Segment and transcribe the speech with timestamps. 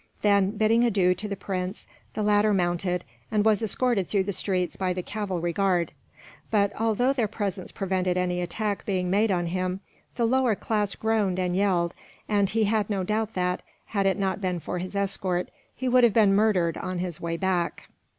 [0.23, 4.75] Then, bidding adieu to the prince, the latter mounted, and was escorted through the streets
[4.75, 5.91] by the cavalry guard.
[6.49, 9.81] But although their presence prevented any attack being made on him,
[10.15, 11.93] the lower class groaned and yelled,
[12.27, 16.03] and he had no doubt that, had it not been for his escort, he would
[16.03, 17.87] have been murdered on his way back.